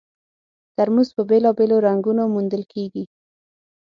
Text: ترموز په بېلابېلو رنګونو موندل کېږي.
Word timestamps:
ترموز 0.75 1.09
په 1.15 1.21
بېلابېلو 1.29 1.75
رنګونو 1.87 2.23
موندل 2.33 2.63
کېږي. 2.73 3.03